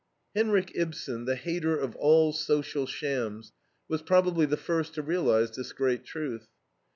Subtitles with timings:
[0.35, 3.53] Henrik Ibsen, the hater of all social shams,
[3.87, 6.47] was probably the first to realize this great truth.